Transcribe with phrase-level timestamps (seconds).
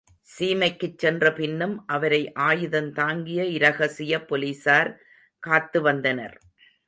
[0.29, 4.89] சீமைக்குச் சென்ற பின்னும் அவரை ஆயுதந்தாங்கிய இரகசிய போலிசார்
[5.43, 6.35] காத்து வந்தனர்.